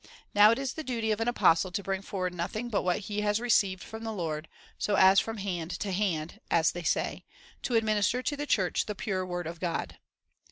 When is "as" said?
4.95-5.19, 6.49-6.71